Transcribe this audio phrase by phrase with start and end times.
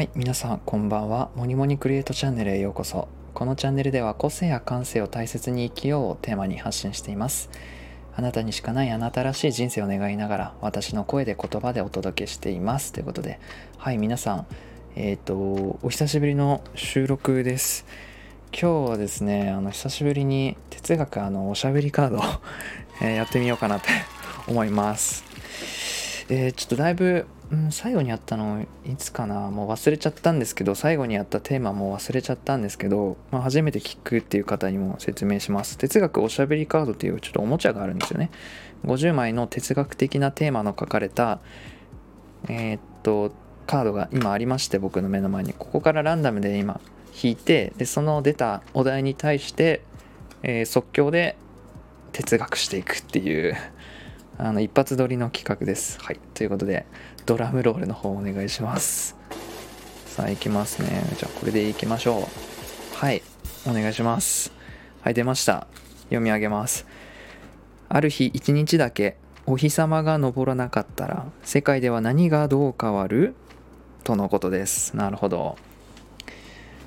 [0.00, 1.28] はい、皆さんこんばんは。
[1.36, 3.06] モニモニクリエイトチャンネルへようこそ。
[3.34, 7.50] このチャンネルでは個性や感性を大切に生きようをテーマに発信しています。
[8.16, 12.94] あなたにしかないあなたらしい人生を願いながら私の声で言葉でお届けしています。
[12.94, 13.40] ということで、
[13.76, 14.46] はい、皆さん、
[14.96, 17.84] えっ、と、お久しぶりの収録です。
[18.58, 22.22] 今日はですね、あの久しぶりに哲学あのおしゃべりカード
[23.06, 23.88] えやってみようかなって
[24.48, 25.24] 思います。
[26.30, 35.76] えーちょっとだいぶ、うん、最後にやったのいつかなもう忘れちゃったんですけど最後にやったテーマも忘れちゃったんですけど、まあ、初めて聞くっていう方にも説明します。
[35.76, 38.30] 哲学おしゃべりカードっていうちょっとおもちゃがあるんですよね。
[38.84, 41.40] 50枚の哲学的なテーマの書かれた
[42.48, 43.32] えーっと
[43.66, 45.52] カードが今ありまして僕の目の前に。
[45.52, 46.80] ここからランダムで今
[47.20, 49.82] 引いてでその出たお題に対して、
[50.44, 51.36] えー即興で
[52.12, 53.56] 哲学していくっていう
[54.42, 56.00] あの一発撮りの企画です。
[56.00, 56.20] はい。
[56.32, 56.86] ということで、
[57.26, 59.14] ドラムロールの方お願いします。
[60.06, 61.04] さあ、行きますね。
[61.18, 62.24] じゃあ、これで行きましょう。
[62.96, 63.22] はい。
[63.66, 64.50] お願いします。
[65.02, 65.66] はい、出ました。
[66.04, 66.86] 読み上げます。
[67.90, 73.34] ある日一日だけお日様が昇らなかったら世界では何がどう変わる？
[74.04, 74.96] とのことです。
[74.96, 75.58] なるほど。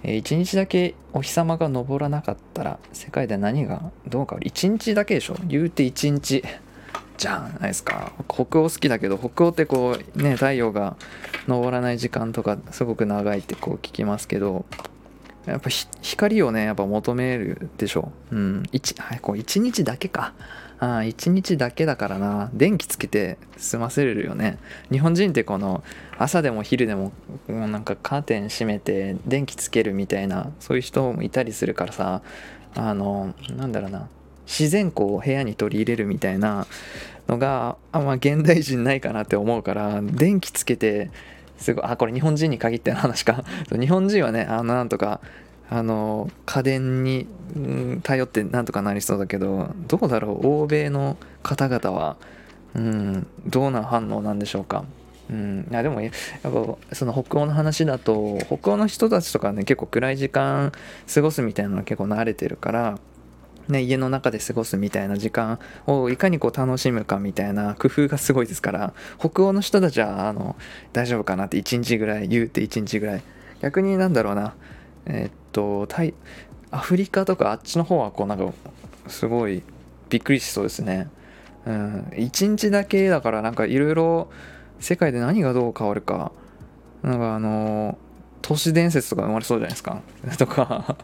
[0.02, 4.47] えー一日だけお日様が昇らなかったら世界では何がどう変わる？
[4.47, 5.38] 一日だけでしょ？
[5.45, 6.44] 言うて一日
[7.17, 8.11] じゃないですか。
[8.28, 10.97] 北欧好きだけど北欧ってこうね太陽が
[11.47, 14.66] 昇らない時間とかすごく長いってこう聞きますけど
[15.45, 15.70] やっぱ
[16.02, 18.11] 光をねやっぱ求めるでしょ。
[18.31, 18.64] うん。
[18.72, 20.33] 一はいこう一日だけか。
[20.80, 22.50] ああ一日だけだからな。
[22.53, 24.58] 電気つけて済ませれるよね。
[24.92, 25.83] 日本人ってこの
[26.17, 27.14] 朝でも昼でも
[27.48, 32.22] もうなんかカーテン閉めて電気つけるみたいなそういう人もいたりするからさ
[32.75, 34.09] あのなんだろうな。
[34.45, 36.67] 自然光を部屋に取り入れるみたいな
[37.27, 41.09] のがあんま現代人ないかなって思うから電気つけて
[41.58, 43.44] すごいあこれ日本人に限っての話か。
[43.71, 45.21] 日本人はねあのなんとか
[45.70, 47.27] あの家電に
[48.04, 52.17] 頼ってなんとかなりそうだけどどうだろう欧米の方々は
[52.75, 54.83] うんどうな反応なんでしょうか。
[55.30, 56.11] うん、いやでもやっ
[56.42, 56.49] ぱ
[56.92, 60.73] その北欧の話だと北欧の人たちとかね結構暗い時間
[61.11, 62.99] 過ごすみたいなのは結構慣れてるから、
[63.69, 70.55] ね、家の中で過ごすみたいな時間をいかにこう楽しむかみたいな工夫がすごいですから北欧の人たちはあの
[70.91, 73.23] 大丈夫かなって1日ぐらい言うて1日ぐらい
[73.61, 74.53] 逆になんだろうな
[75.05, 76.13] えーっとタイ
[76.71, 78.51] アフリカとかあっちの方はこうなんか
[79.07, 79.63] すごい
[80.09, 81.09] びっくりしそうですね。
[81.65, 84.30] うん、1日だけだからなんかいろいろ
[84.80, 86.31] 世界で何がどう変わるか
[87.03, 87.97] なんかあの
[88.43, 90.02] 都市伝説とか生まれそうじゃないですか。
[90.37, 90.98] とか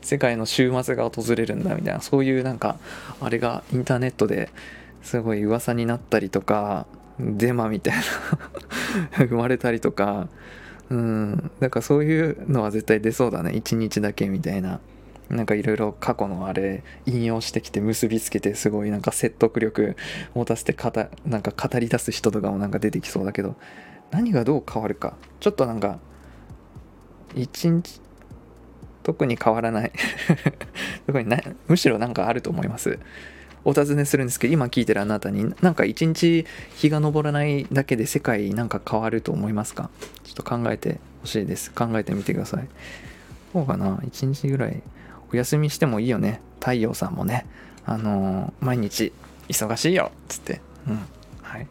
[0.00, 2.00] 世界の週末が訪れるんだみたいな。
[2.00, 2.78] そういうなんか
[3.20, 4.48] あれがインターネットで
[5.02, 6.86] すごい噂になったりとか
[7.20, 8.02] デマみたいな。
[9.28, 10.28] 生まれたりとか。
[10.88, 11.50] うん。
[11.60, 13.50] なんかそういうのは絶対出そうだね。
[13.50, 14.80] 1日だけみたいな。
[15.28, 19.96] なんかいろいろ過去のあれ引用してきて結びつけてすごいなんか説得力
[20.34, 20.92] 持たせて語
[21.26, 23.56] なんか語り出す人とかもなんか出てきそうだけど
[24.12, 25.16] 何がどう変わるか。
[25.40, 25.98] ちょっとなんか
[27.36, 28.00] 一日
[29.02, 29.92] 特に変わらない。
[31.06, 31.38] 特にな
[31.68, 32.98] むしろなんかあると思います。
[33.64, 36.46] お尋ねするんですけど今聞いてるあなたになんか一日
[36.76, 39.90] 日が昇らないだけで世界なんか変わると思いますか？
[40.24, 41.70] ちょっと考えてほしいです。
[41.72, 42.68] 考えてみてください。
[43.52, 44.00] そうかな。
[44.06, 44.82] 一日ぐらい
[45.32, 46.40] お休みしてもいいよね。
[46.60, 47.46] 太陽さんもね。
[47.84, 49.12] あのー毎日
[49.48, 50.10] 忙しいよ。
[50.12, 50.60] っつって。
[50.88, 51.00] うん。
[51.42, 51.66] はい。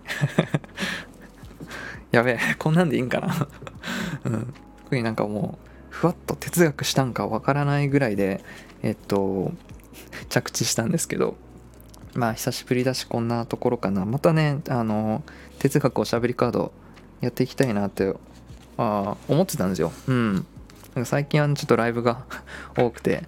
[2.12, 2.40] やべえ。
[2.58, 3.48] こんなんでいいんかな。
[4.26, 4.54] うん。
[4.86, 8.44] 特になんかもうふわっと哲学したんかわからないぐらいで
[8.82, 9.52] えっと
[10.30, 11.36] 着地したんですけど
[12.14, 14.06] まあ久しぶりだしこんなところかな。
[14.06, 15.24] またねあの
[15.60, 16.72] 哲学おしゃべりカード
[17.22, 18.14] やっていきたいなって
[18.78, 19.92] あ思ってたんですよ。
[20.08, 20.46] うん。
[21.04, 22.24] 最近はちょっとライブが
[22.78, 23.24] 多くて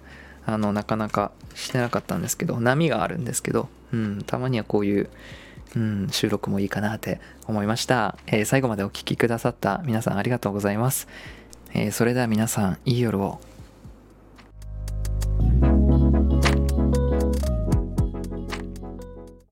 [0.46, 5.10] あのなかなかしてなかったんですけど波があるんですけど、うん、たまにはこういう、
[5.76, 11.08] うん、収録もいいかなって思いました、えー最後までお聴きくださった皆さんありがとうございます、
[11.74, 13.40] えーそれでは皆さんいい夜を。